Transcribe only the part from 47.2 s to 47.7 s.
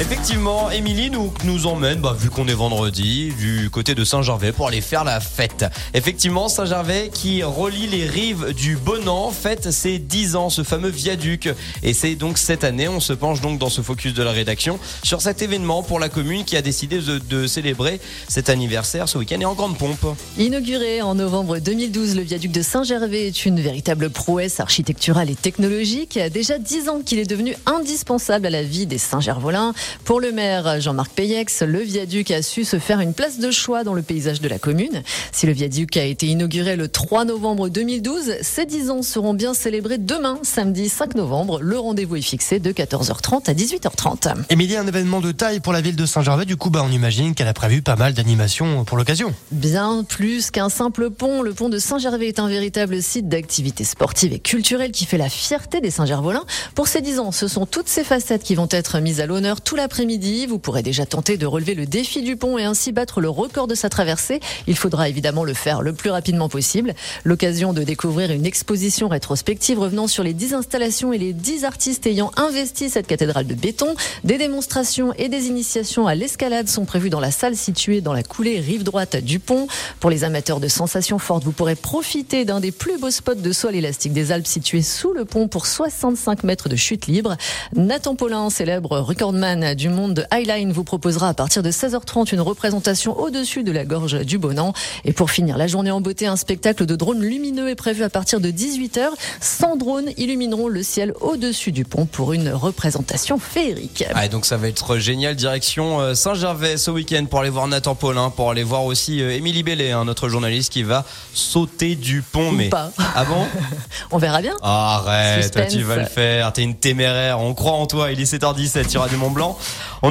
qu'elle a